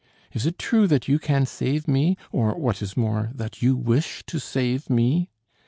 [0.31, 4.23] Is it true that you can save me, or, what is more, that you wish
[4.25, 5.29] to save me?"